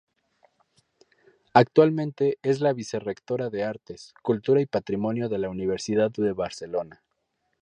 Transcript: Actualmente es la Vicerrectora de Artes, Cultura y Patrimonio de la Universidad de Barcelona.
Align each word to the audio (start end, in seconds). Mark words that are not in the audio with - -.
Actualmente 1.53 2.39
es 2.41 2.59
la 2.59 2.73
Vicerrectora 2.73 3.51
de 3.51 3.63
Artes, 3.63 4.15
Cultura 4.23 4.59
y 4.59 4.65
Patrimonio 4.65 5.29
de 5.29 5.37
la 5.37 5.49
Universidad 5.49 6.09
de 6.09 6.31
Barcelona. 6.33 7.03